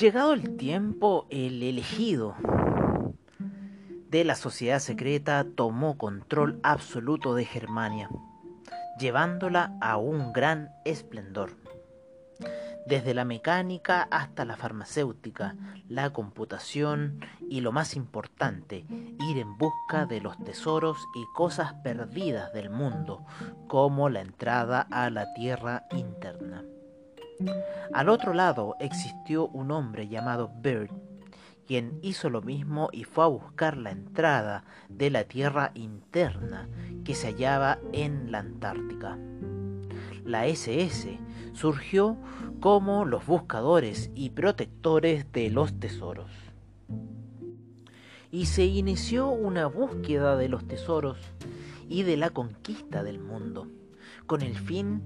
Llegado 0.00 0.32
el 0.32 0.56
tiempo, 0.56 1.26
el 1.28 1.62
elegido 1.62 2.34
de 4.08 4.24
la 4.24 4.34
sociedad 4.34 4.78
secreta 4.78 5.44
tomó 5.54 5.98
control 5.98 6.58
absoluto 6.62 7.34
de 7.34 7.44
Germania, 7.44 8.08
llevándola 8.98 9.76
a 9.82 9.98
un 9.98 10.32
gran 10.32 10.70
esplendor. 10.86 11.50
Desde 12.86 13.12
la 13.12 13.26
mecánica 13.26 14.08
hasta 14.10 14.46
la 14.46 14.56
farmacéutica, 14.56 15.54
la 15.86 16.14
computación 16.14 17.20
y 17.50 17.60
lo 17.60 17.70
más 17.70 17.94
importante, 17.94 18.86
ir 18.88 19.36
en 19.36 19.58
busca 19.58 20.06
de 20.06 20.22
los 20.22 20.42
tesoros 20.42 20.96
y 21.14 21.26
cosas 21.34 21.74
perdidas 21.84 22.54
del 22.54 22.70
mundo, 22.70 23.26
como 23.68 24.08
la 24.08 24.22
entrada 24.22 24.80
a 24.90 25.10
la 25.10 25.34
tierra 25.34 25.84
interna. 25.90 26.64
Al 27.92 28.08
otro 28.08 28.34
lado 28.34 28.76
existió 28.80 29.48
un 29.48 29.70
hombre 29.70 30.08
llamado 30.08 30.50
Bird, 30.62 30.90
quien 31.66 31.98
hizo 32.02 32.30
lo 32.30 32.42
mismo 32.42 32.88
y 32.92 33.04
fue 33.04 33.24
a 33.24 33.28
buscar 33.28 33.76
la 33.76 33.90
entrada 33.90 34.64
de 34.88 35.10
la 35.10 35.24
Tierra 35.24 35.70
interna 35.74 36.68
que 37.04 37.14
se 37.14 37.28
hallaba 37.28 37.78
en 37.92 38.32
la 38.32 38.40
Antártica. 38.40 39.18
la 40.24 40.46
SS 40.46 41.18
surgió 41.52 42.16
como 42.60 43.04
los 43.04 43.26
buscadores 43.26 44.10
y 44.14 44.30
protectores 44.30 45.30
de 45.32 45.50
los 45.50 45.78
tesoros. 45.80 46.30
Y 48.30 48.46
se 48.46 48.64
inició 48.66 49.28
una 49.28 49.66
búsqueda 49.66 50.36
de 50.36 50.48
los 50.48 50.66
tesoros 50.68 51.18
y 51.88 52.04
de 52.04 52.16
la 52.16 52.30
conquista 52.30 53.02
del 53.02 53.18
mundo, 53.18 53.66
con 54.26 54.42
el 54.42 54.56
fin 54.56 55.02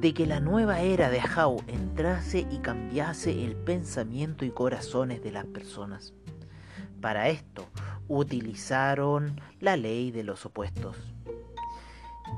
de 0.00 0.12
que 0.12 0.26
la 0.26 0.40
nueva 0.40 0.80
era 0.80 1.08
de 1.08 1.20
Ahau 1.20 1.62
entrase 1.68 2.46
y 2.50 2.58
cambiase 2.58 3.44
el 3.44 3.56
pensamiento 3.56 4.44
y 4.44 4.50
corazones 4.50 5.22
de 5.22 5.32
las 5.32 5.46
personas. 5.46 6.12
Para 7.00 7.28
esto 7.28 7.66
utilizaron 8.06 9.40
la 9.58 9.76
ley 9.76 10.10
de 10.10 10.22
los 10.22 10.44
opuestos, 10.44 10.96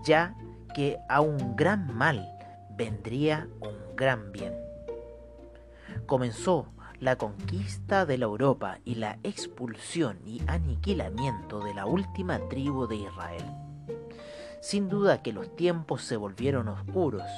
ya 0.05 0.37
que 0.75 0.99
a 1.09 1.21
un 1.21 1.57
gran 1.57 1.93
mal 1.97 2.29
vendría 2.77 3.49
un 3.61 3.97
gran 3.97 4.31
bien. 4.31 4.55
Comenzó 6.07 6.69
la 7.01 7.17
conquista 7.17 8.07
de 8.07 8.19
la 8.19 8.27
Europa 8.27 8.79
y 8.85 8.97
la 8.97 9.19
expulsión 9.25 10.19
y 10.25 10.43
aniquilamiento 10.47 11.61
de 11.61 11.75
la 11.75 11.87
última 11.87 12.39
tribu 12.49 12.87
de 12.87 12.97
Israel. 12.97 13.68
Sin 14.61 14.89
duda 14.89 15.23
que 15.23 15.33
los 15.33 15.55
tiempos 15.55 16.03
se 16.03 16.17
volvieron 16.17 16.69
oscuros, 16.69 17.31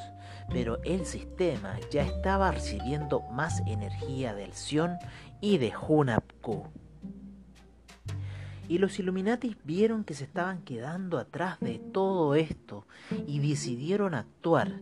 pero 0.49 0.83
el 0.85 1.07
sistema 1.07 1.79
ya 1.91 2.03
estaba 2.03 2.51
recibiendo 2.51 3.21
más 3.33 3.61
energía 3.67 4.35
del 4.35 4.53
Sion 4.53 4.97
y 5.41 5.59
de 5.59 5.73
Hunapku. 5.77 6.65
Y 8.69 8.79
los 8.79 8.99
Illuminatis 8.99 9.57
vieron 9.65 10.05
que 10.05 10.15
se 10.15 10.25
estaban 10.25 10.63
quedando 10.63 11.19
atrás 11.19 11.59
de 11.61 11.79
todo 11.79 12.37
esto 12.37 12.87
y 13.27 13.41
decidieron 13.41 14.15
actuar. 14.15 14.81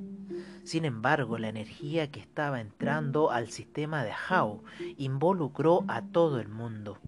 Sin 0.62 0.85
embargo, 0.85 1.38
la 1.38 1.49
energía 1.49 2.11
que 2.11 2.21
estaba 2.21 2.61
entrando 2.61 3.30
al 3.30 3.49
sistema 3.49 4.04
de 4.04 4.12
Ahau 4.12 4.62
involucró 4.99 5.85
a 5.88 6.02
todo 6.02 6.38
el 6.38 6.49
mundo. 6.49 6.99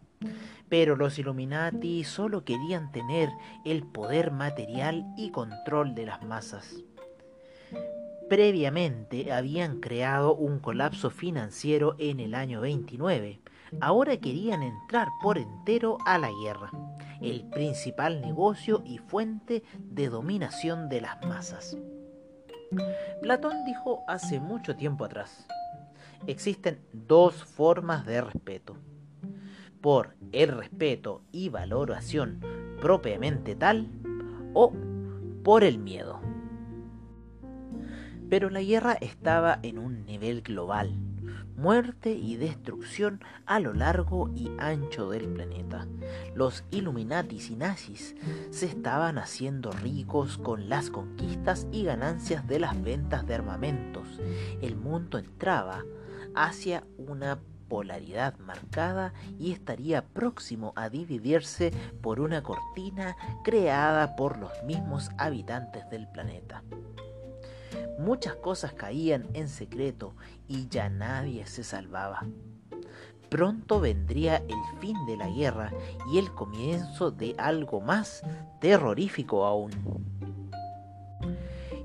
Pero 0.70 0.96
los 0.96 1.18
Illuminati 1.18 2.04
solo 2.04 2.44
querían 2.44 2.92
tener 2.92 3.28
el 3.66 3.82
poder 3.82 4.30
material 4.30 5.04
y 5.16 5.30
control 5.30 5.94
de 5.94 6.06
las 6.06 6.22
masas. 6.22 6.76
Previamente 8.30 9.32
habían 9.32 9.80
creado 9.80 10.36
un 10.36 10.60
colapso 10.60 11.10
financiero 11.10 11.96
en 11.98 12.20
el 12.20 12.36
año 12.36 12.60
29. 12.60 13.40
Ahora 13.80 14.16
querían 14.18 14.62
entrar 14.62 15.08
por 15.20 15.36
entero 15.36 15.98
a 16.06 16.16
la 16.16 16.30
guerra, 16.44 16.70
el 17.20 17.42
principal 17.50 18.20
negocio 18.20 18.82
y 18.86 18.98
fuente 18.98 19.64
de 19.78 20.08
dominación 20.08 20.88
de 20.88 21.00
las 21.00 21.20
masas. 21.26 21.76
Platón 23.20 23.64
dijo 23.64 24.04
hace 24.06 24.38
mucho 24.38 24.76
tiempo 24.76 25.04
atrás, 25.04 25.44
existen 26.28 26.80
dos 26.92 27.44
formas 27.44 28.06
de 28.06 28.20
respeto 28.20 28.76
por 29.80 30.16
el 30.32 30.48
respeto 30.48 31.22
y 31.32 31.48
valoración 31.48 32.40
propiamente 32.80 33.54
tal 33.54 33.88
o 34.54 34.72
por 35.42 35.64
el 35.64 35.78
miedo. 35.78 36.20
Pero 38.28 38.50
la 38.50 38.62
guerra 38.62 38.92
estaba 39.00 39.58
en 39.62 39.78
un 39.78 40.04
nivel 40.04 40.42
global, 40.42 40.94
muerte 41.56 42.12
y 42.12 42.36
destrucción 42.36 43.20
a 43.44 43.60
lo 43.60 43.74
largo 43.74 44.30
y 44.34 44.50
ancho 44.58 45.10
del 45.10 45.28
planeta. 45.28 45.86
Los 46.34 46.64
Illuminatis 46.70 47.50
y 47.50 47.56
nazis 47.56 48.14
se 48.50 48.66
estaban 48.66 49.18
haciendo 49.18 49.72
ricos 49.72 50.38
con 50.38 50.68
las 50.68 50.90
conquistas 50.90 51.66
y 51.72 51.84
ganancias 51.84 52.46
de 52.46 52.60
las 52.60 52.80
ventas 52.80 53.26
de 53.26 53.34
armamentos. 53.34 54.20
El 54.62 54.76
mundo 54.76 55.18
entraba 55.18 55.84
hacia 56.34 56.84
una 56.96 57.40
polaridad 57.70 58.36
marcada 58.40 59.14
y 59.38 59.52
estaría 59.52 60.04
próximo 60.04 60.74
a 60.76 60.90
dividirse 60.90 61.72
por 62.02 62.20
una 62.20 62.42
cortina 62.42 63.16
creada 63.44 64.16
por 64.16 64.36
los 64.36 64.50
mismos 64.64 65.08
habitantes 65.16 65.88
del 65.88 66.08
planeta. 66.08 66.64
Muchas 67.98 68.34
cosas 68.34 68.72
caían 68.72 69.28
en 69.34 69.48
secreto 69.48 70.14
y 70.48 70.68
ya 70.68 70.90
nadie 70.90 71.46
se 71.46 71.62
salvaba. 71.62 72.26
Pronto 73.28 73.78
vendría 73.78 74.38
el 74.38 74.78
fin 74.80 74.96
de 75.06 75.16
la 75.16 75.28
guerra 75.28 75.72
y 76.12 76.18
el 76.18 76.32
comienzo 76.32 77.12
de 77.12 77.36
algo 77.38 77.80
más 77.80 78.22
terrorífico 78.60 79.46
aún. 79.46 79.70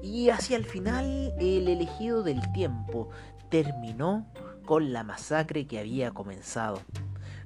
Y 0.02 0.30
hacia 0.30 0.58
el 0.58 0.66
final 0.66 1.34
el 1.40 1.68
elegido 1.68 2.24
del 2.24 2.42
tiempo 2.54 3.10
terminó 3.50 4.26
con 4.66 4.94
la 4.94 5.04
masacre 5.04 5.66
que 5.66 5.80
había 5.80 6.12
comenzado, 6.12 6.82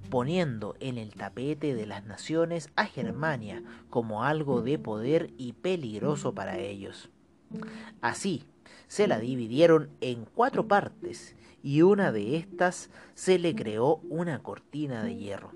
poniendo 0.10 0.76
en 0.80 0.98
el 0.98 1.14
tapete 1.14 1.76
de 1.76 1.86
las 1.86 2.06
naciones 2.06 2.70
a 2.76 2.86
Germania 2.86 3.62
como 3.90 4.24
algo 4.24 4.62
de 4.62 4.80
poder 4.80 5.32
y 5.38 5.54
peligroso 5.54 6.34
para 6.34 6.58
ellos. 6.58 7.10
Así, 8.02 8.46
se 8.88 9.08
la 9.08 9.20
dividieron 9.20 9.90
en 10.02 10.26
cuatro 10.26 10.68
partes 10.68 11.36
y 11.62 11.82
una 11.82 12.12
de 12.12 12.38
estas 12.38 12.90
se 13.14 13.38
le 13.38 13.56
creó 13.56 13.98
una 14.10 14.40
cortina 14.40 15.04
de 15.04 15.16
hierro. 15.16 15.52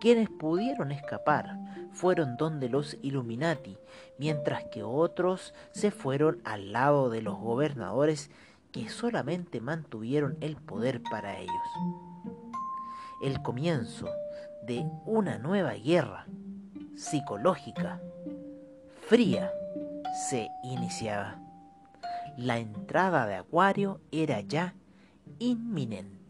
Quienes 0.00 0.28
pudieron 0.28 0.92
escapar 0.92 1.56
fueron 1.92 2.36
donde 2.36 2.68
los 2.68 2.98
Illuminati, 3.02 3.78
mientras 4.18 4.64
que 4.64 4.82
otros 4.82 5.54
se 5.72 5.90
fueron 5.90 6.40
al 6.44 6.72
lado 6.72 7.08
de 7.08 7.22
los 7.22 7.38
gobernadores 7.38 8.30
que 8.72 8.88
solamente 8.88 9.60
mantuvieron 9.60 10.36
el 10.40 10.56
poder 10.56 11.02
para 11.02 11.38
ellos. 11.38 11.54
El 13.22 13.42
comienzo 13.42 14.08
de 14.66 14.84
una 15.04 15.38
nueva 15.38 15.74
guerra 15.74 16.26
psicológica, 16.96 18.00
fría, 19.06 19.52
se 20.28 20.48
iniciaba. 20.64 21.38
La 22.36 22.58
entrada 22.58 23.26
de 23.26 23.34
Acuario 23.34 24.00
era 24.10 24.40
ya 24.40 24.74
inminente. 25.38 26.21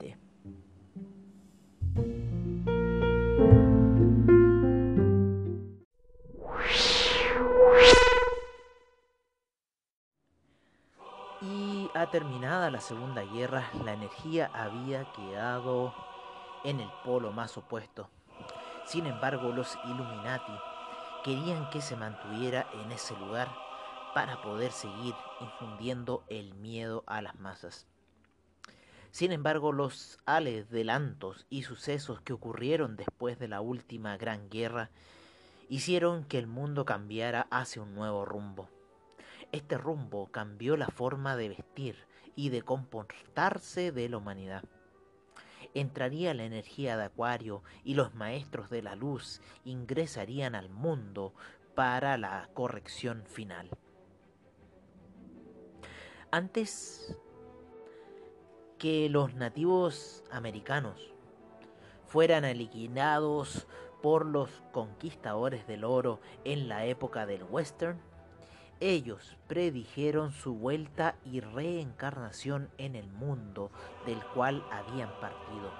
Terminada 12.12 12.70
la 12.70 12.80
Segunda 12.80 13.22
Guerra, 13.22 13.70
la 13.84 13.94
energía 13.94 14.50
había 14.52 15.10
quedado 15.12 15.94
en 16.62 16.78
el 16.78 16.88
polo 17.04 17.32
más 17.32 17.56
opuesto. 17.56 18.08
Sin 18.84 19.06
embargo, 19.06 19.50
los 19.50 19.78
Illuminati 19.84 20.52
querían 21.24 21.70
que 21.70 21.80
se 21.80 21.96
mantuviera 21.96 22.68
en 22.74 22.92
ese 22.92 23.16
lugar 23.16 23.48
para 24.14 24.42
poder 24.42 24.72
seguir 24.72 25.14
infundiendo 25.40 26.22
el 26.28 26.54
miedo 26.54 27.02
a 27.06 27.22
las 27.22 27.38
masas. 27.40 27.86
Sin 29.10 29.32
embargo, 29.32 29.72
los 29.72 30.18
adelantos 30.26 31.46
y 31.48 31.62
sucesos 31.62 32.20
que 32.20 32.34
ocurrieron 32.34 32.96
después 32.96 33.38
de 33.38 33.48
la 33.48 33.60
última 33.60 34.16
gran 34.16 34.50
guerra 34.50 34.90
hicieron 35.68 36.24
que 36.24 36.38
el 36.38 36.46
mundo 36.46 36.84
cambiara 36.84 37.46
hacia 37.50 37.82
un 37.82 37.94
nuevo 37.94 38.24
rumbo. 38.24 38.68
Este 39.52 39.76
rumbo 39.76 40.28
cambió 40.32 40.78
la 40.78 40.88
forma 40.88 41.36
de 41.36 41.50
vestir 41.50 42.06
y 42.34 42.48
de 42.48 42.62
comportarse 42.62 43.92
de 43.92 44.08
la 44.08 44.16
humanidad. 44.16 44.64
Entraría 45.74 46.32
la 46.32 46.44
energía 46.44 46.96
de 46.96 47.04
Acuario 47.04 47.62
y 47.84 47.92
los 47.92 48.14
maestros 48.14 48.70
de 48.70 48.80
la 48.80 48.94
luz 48.94 49.42
ingresarían 49.64 50.54
al 50.54 50.70
mundo 50.70 51.34
para 51.74 52.16
la 52.16 52.48
corrección 52.54 53.24
final. 53.26 53.68
Antes 56.30 57.14
que 58.78 59.10
los 59.10 59.34
nativos 59.34 60.24
americanos 60.30 61.12
fueran 62.06 62.46
eliminados 62.46 63.66
por 64.02 64.24
los 64.24 64.50
conquistadores 64.72 65.66
del 65.66 65.84
oro 65.84 66.20
en 66.44 66.68
la 66.68 66.86
época 66.86 67.26
del 67.26 67.44
western, 67.44 68.00
ellos 68.82 69.36
predijeron 69.46 70.32
su 70.32 70.54
vuelta 70.54 71.14
y 71.24 71.38
reencarnación 71.38 72.68
en 72.78 72.96
el 72.96 73.06
mundo 73.06 73.70
del 74.06 74.18
cual 74.34 74.66
habían 74.72 75.08
partido. 75.20 75.70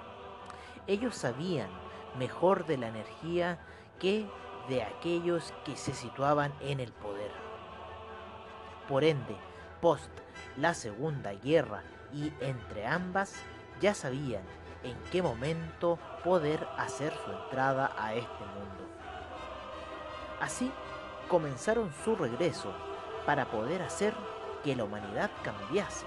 Ellos 0.87 1.13
sabían 1.13 1.69
mejor 2.17 2.65
de 2.65 2.77
la 2.77 2.87
energía 2.87 3.59
que 3.99 4.25
de 4.69 4.83
aquellos 4.83 5.53
que 5.65 5.75
se 5.75 5.93
situaban 5.93 6.53
en 6.61 6.79
el 6.79 6.93
poder. 6.93 7.31
Por 8.87 9.03
ende, 9.03 9.35
post 9.81 10.09
la 10.55 10.73
Segunda 10.73 11.33
Guerra 11.33 11.83
y 12.13 12.31
entre 12.39 12.87
ambas, 12.87 13.35
ya 13.81 13.93
sabían 13.93 14.43
en 14.81 14.95
qué 15.11 15.21
momento 15.21 15.99
poder 16.23 16.65
hacer 16.77 17.13
su 17.25 17.31
entrada 17.33 17.93
a 17.97 18.13
este 18.13 18.45
mundo. 18.45 18.87
Así 20.39 20.71
comenzaron 21.27 21.91
su 22.05 22.15
regreso 22.15 22.73
para 23.25 23.45
poder 23.45 23.81
hacer 23.81 24.13
que 24.63 24.75
la 24.75 24.83
humanidad 24.83 25.29
cambiase 25.43 26.05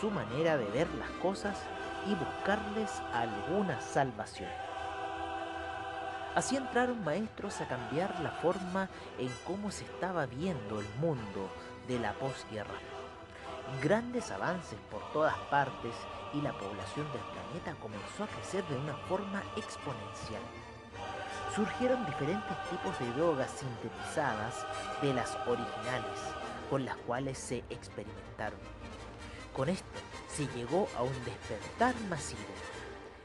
su 0.00 0.10
manera 0.10 0.56
de 0.56 0.66
ver 0.66 0.88
las 0.94 1.10
cosas 1.22 1.58
y 2.06 2.14
buscarles 2.14 2.90
alguna 3.12 3.80
salvación. 3.80 4.50
Así 6.34 6.56
entraron 6.56 7.02
maestros 7.02 7.60
a 7.62 7.66
cambiar 7.66 8.20
la 8.20 8.30
forma 8.30 8.90
en 9.18 9.30
cómo 9.46 9.70
se 9.70 9.84
estaba 9.84 10.26
viendo 10.26 10.80
el 10.80 10.88
mundo 11.00 11.48
de 11.88 11.98
la 11.98 12.12
posguerra. 12.12 12.78
Grandes 13.82 14.30
avances 14.30 14.78
por 14.90 15.00
todas 15.12 15.34
partes 15.50 15.94
y 16.34 16.40
la 16.42 16.52
población 16.52 17.10
del 17.12 17.22
planeta 17.22 17.74
comenzó 17.80 18.24
a 18.24 18.26
crecer 18.26 18.64
de 18.66 18.76
una 18.76 18.94
forma 19.08 19.42
exponencial. 19.56 20.42
Surgieron 21.54 22.04
diferentes 22.04 22.56
tipos 22.68 22.98
de 22.98 23.10
drogas 23.14 23.50
sintetizadas 23.52 24.66
de 25.00 25.14
las 25.14 25.34
originales, 25.46 26.20
con 26.70 26.84
las 26.84 26.96
cuales 26.96 27.38
se 27.38 27.58
experimentaron. 27.70 28.58
Con 29.54 29.68
esto 29.68 29.86
se 30.28 30.46
llegó 30.48 30.88
a 30.96 31.02
un 31.02 31.24
despertar 31.24 31.94
masivo 32.08 32.40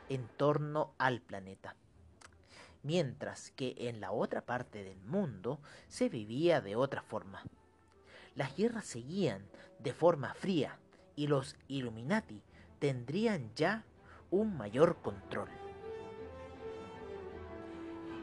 en 0.09 0.27
torno 0.37 0.93
al 0.97 1.21
planeta. 1.21 1.75
Mientras 2.83 3.51
que 3.51 3.75
en 3.77 4.01
la 4.01 4.11
otra 4.11 4.45
parte 4.45 4.83
del 4.83 5.01
mundo 5.01 5.59
se 5.87 6.09
vivía 6.09 6.61
de 6.61 6.75
otra 6.75 7.01
forma. 7.01 7.43
Las 8.35 8.55
guerras 8.55 8.85
seguían 8.85 9.45
de 9.79 9.93
forma 9.93 10.33
fría 10.33 10.79
y 11.15 11.27
los 11.27 11.55
Illuminati 11.67 12.41
tendrían 12.79 13.53
ya 13.55 13.83
un 14.31 14.57
mayor 14.57 15.01
control. 15.01 15.60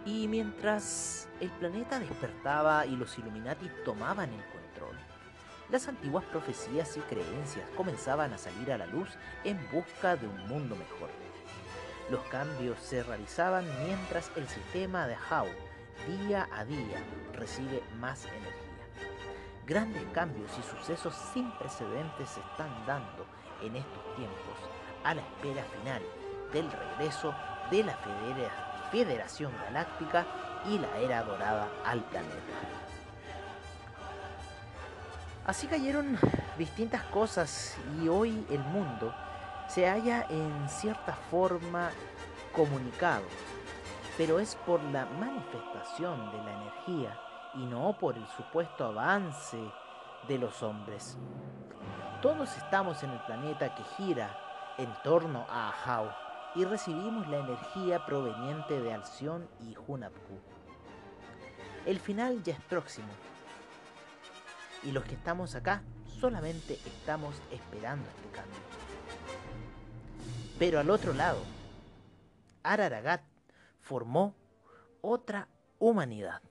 Y 0.09 0.27
mientras 0.27 1.29
el 1.39 1.51
planeta 1.51 2.01
despertaba 2.01 2.87
y 2.87 2.97
los 2.97 3.19
Illuminati 3.19 3.69
tomaban 3.85 4.33
el 4.33 4.43
control, 4.47 4.97
las 5.69 5.87
antiguas 5.87 6.25
profecías 6.25 6.97
y 6.97 7.01
creencias 7.01 7.69
comenzaban 7.77 8.33
a 8.33 8.39
salir 8.39 8.73
a 8.73 8.79
la 8.79 8.87
luz 8.87 9.11
en 9.45 9.59
busca 9.71 10.17
de 10.17 10.27
un 10.27 10.49
mundo 10.49 10.77
mejor. 10.77 11.11
Los 12.11 12.23
cambios 12.31 12.79
se 12.79 13.03
realizaban 13.03 13.67
mientras 13.85 14.31
el 14.35 14.49
sistema 14.49 15.07
de 15.07 15.15
Howe 15.31 15.55
día 16.07 16.49
a 16.55 16.65
día 16.65 17.03
recibe 17.35 17.83
más 18.01 18.25
energía. 18.25 18.87
Grandes 19.67 20.05
cambios 20.15 20.51
y 20.59 20.63
sucesos 20.63 21.15
sin 21.35 21.51
precedentes 21.59 22.31
se 22.31 22.41
están 22.41 22.87
dando 22.87 23.27
en 23.61 23.77
estos 23.77 24.17
tiempos 24.17 24.57
a 25.05 25.15
la 25.15 25.21
espera 25.21 25.65
final 25.65 26.03
del 26.51 26.73
regreso 26.73 27.35
de 27.71 27.85
la 27.85 27.93
Federación 28.91 29.53
Galáctica 29.65 30.27
y 30.67 30.79
la 30.79 30.97
Era 30.99 31.23
Dorada 31.23 31.69
al 31.85 32.01
planeta. 32.05 32.35
Así 35.47 35.67
cayeron 35.67 36.19
distintas 36.59 37.03
cosas 37.05 37.79
y 38.03 38.09
hoy 38.09 38.47
el 38.51 38.61
mundo 38.61 39.15
se 39.67 39.89
halla 39.89 40.27
en 40.29 40.69
cierta 40.69 41.13
forma 41.31 41.91
comunicado, 42.53 43.25
pero 44.17 44.41
es 44.41 44.57
por 44.57 44.83
la 44.85 45.07
manifestación 45.07 46.31
de 46.33 46.39
la 46.39 46.53
energía 46.53 47.21
y 47.55 47.67
no 47.67 47.97
por 47.99 48.17
el 48.17 48.27
supuesto 48.29 48.85
avance 48.85 49.59
de 50.27 50.39
los 50.39 50.63
hombres. 50.63 51.17
Todos 52.21 52.57
estamos 52.57 53.03
en 53.03 53.11
el 53.11 53.21
planeta 53.21 53.75
que 53.75 53.85
gira 53.97 54.37
en 54.77 54.93
torno 55.03 55.47
a 55.49 55.71
Ahau 55.71 56.11
y 56.55 56.65
recibimos 56.65 57.29
la 57.29 57.39
energía 57.39 58.05
proveniente 58.07 58.81
de 58.81 58.93
Alción 58.93 59.49
y 59.61 59.77
Hunapku. 59.87 60.39
El 61.87 62.01
final 62.01 62.43
ya 62.43 62.55
es 62.55 62.61
próximo 62.61 63.09
y 64.83 64.93
los 64.93 65.05
que 65.05 65.15
estamos 65.15 65.55
acá 65.55 65.83
solamente 66.21 66.75
estamos 66.87 67.35
esperando 67.51 68.09
este 68.09 68.29
cambio. 68.31 68.61
Pero 70.59 70.81
al 70.81 70.91
otro 70.91 71.13
lado, 71.13 71.41
Araragat 72.63 73.23
formó 73.81 74.35
otra 75.01 75.49
humanidad. 75.79 76.43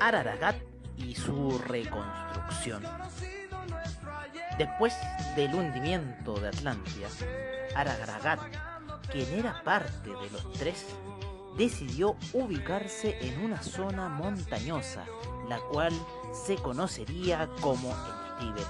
Araragat 0.00 0.56
y 0.96 1.14
su 1.14 1.58
reconstrucción. 1.58 2.82
Después 4.58 4.94
del 5.36 5.54
hundimiento 5.54 6.34
de 6.40 6.48
Atlantia, 6.48 7.08
Araragat, 7.74 8.40
quien 9.12 9.32
era 9.38 9.62
parte 9.62 10.10
de 10.10 10.30
los 10.30 10.52
tres, 10.54 10.84
decidió 11.56 12.16
ubicarse 12.32 13.18
en 13.20 13.44
una 13.44 13.62
zona 13.62 14.08
montañosa, 14.08 15.04
la 15.48 15.58
cual 15.58 15.92
se 16.32 16.56
conocería 16.56 17.48
como 17.60 17.90
el 17.90 18.38
Tíbet. 18.38 18.68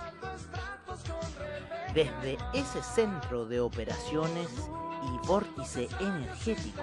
Desde 1.95 2.39
ese 2.55 2.83
centro 2.83 3.47
de 3.47 3.61
operaciones 3.61 4.49
y 5.03 5.27
vórtice 5.27 5.89
energético 6.01 6.83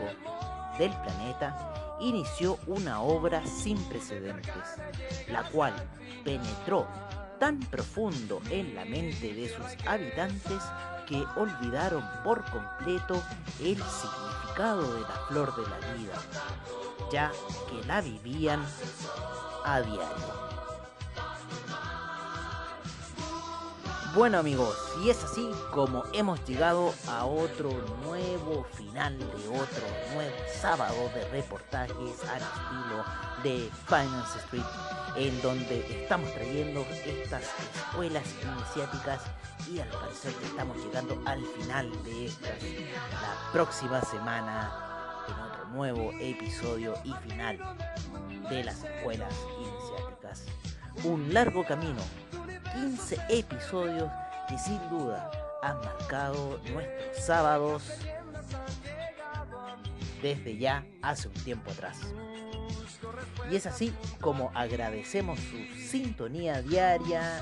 del 0.77 0.91
planeta, 0.91 1.73
inició 1.99 2.59
una 2.67 3.01
obra 3.01 3.45
sin 3.45 3.77
precedentes, 3.85 4.77
la 5.29 5.43
cual 5.49 5.73
penetró 6.23 6.87
tan 7.39 7.59
profundo 7.59 8.41
en 8.49 8.75
la 8.75 8.85
mente 8.85 9.33
de 9.33 9.49
sus 9.49 9.87
habitantes 9.87 10.61
que 11.07 11.23
olvidaron 11.35 12.03
por 12.23 12.43
completo 12.49 13.21
el 13.59 13.77
significado 13.77 14.93
de 14.93 15.01
la 15.01 15.25
flor 15.27 15.55
de 15.55 15.69
la 15.69 15.93
vida, 15.93 16.13
ya 17.11 17.31
que 17.69 17.87
la 17.87 18.01
vivían 18.01 18.65
a 19.63 19.81
diario. 19.81 20.54
Bueno 24.15 24.37
amigos, 24.37 24.77
y 25.03 25.09
es 25.09 25.21
así 25.25 25.51
como 25.71 26.05
hemos 26.13 26.41
llegado 26.45 26.93
a 27.09 27.25
otro 27.25 27.69
nuevo 28.01 28.63
final 28.71 29.19
de 29.19 29.25
otro 29.49 29.85
nuevo 30.13 30.33
sábado 30.61 31.11
de 31.13 31.27
reportajes 31.31 32.23
al 32.23 32.41
estilo 32.41 33.03
de 33.43 33.69
Finance 33.87 34.39
Street, 34.39 34.63
en 35.17 35.41
donde 35.41 36.01
estamos 36.01 36.33
trayendo 36.33 36.85
estas 37.05 37.43
escuelas 37.43 38.23
iniciáticas 38.41 39.21
y 39.69 39.79
al 39.79 39.89
parecer 39.89 40.33
que 40.35 40.45
estamos 40.45 40.77
llegando 40.77 41.21
al 41.25 41.45
final 41.47 42.03
de 42.05 42.27
estas. 42.27 42.63
La 43.11 43.51
próxima 43.51 43.99
semana 43.99 44.71
en 45.27 45.33
otro 45.33 45.65
nuevo 45.73 46.13
episodio 46.21 46.93
y 47.03 47.11
final 47.27 47.59
de 48.49 48.63
las 48.63 48.81
escuelas 48.81 49.33
iniciáticas. 49.59 50.45
Un 51.03 51.33
largo 51.33 51.65
camino 51.65 51.99
15 52.75 53.17
episodios 53.29 54.11
que 54.49 54.57
sin 54.57 54.79
duda 54.89 55.31
han 55.63 55.77
marcado 55.77 56.59
nuestros 56.73 57.25
sábados 57.25 57.83
desde 60.21 60.57
ya 60.57 60.85
hace 61.01 61.29
un 61.29 61.33
tiempo 61.35 61.71
atrás. 61.71 61.99
Y 63.49 63.55
es 63.55 63.65
así 63.65 63.93
como 64.19 64.51
agradecemos 64.53 65.39
su 65.39 65.57
sintonía 65.89 66.61
diaria 66.61 67.39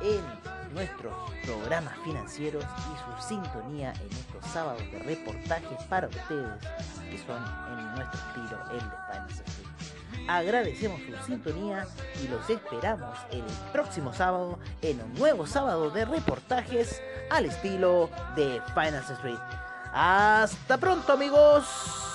en 0.00 0.74
nuestros 0.74 1.12
programas 1.44 1.94
financieros 2.02 2.64
y 2.64 3.20
su 3.20 3.28
sintonía 3.28 3.92
en 3.92 4.10
estos 4.16 4.46
sábados 4.50 4.82
de 4.92 4.98
reportajes 5.00 5.82
para 5.88 6.08
ustedes 6.08 6.58
que 7.10 7.18
son 7.26 7.44
en 7.78 7.94
nuestro 7.96 8.20
estilo 8.28 8.70
el 8.72 8.78
de 8.78 8.96
Finance 9.06 9.69
agradecemos 10.36 11.00
su 11.02 11.26
sintonía 11.26 11.86
y 12.22 12.28
los 12.28 12.48
esperamos 12.48 13.18
el 13.30 13.44
próximo 13.72 14.12
sábado 14.12 14.58
en 14.82 15.00
un 15.00 15.14
nuevo 15.14 15.46
sábado 15.46 15.90
de 15.90 16.04
reportajes 16.04 17.02
al 17.30 17.46
estilo 17.46 18.10
de 18.36 18.60
Finance 18.74 19.12
Street. 19.14 19.38
Hasta 19.92 20.78
pronto 20.78 21.12
amigos. 21.12 22.09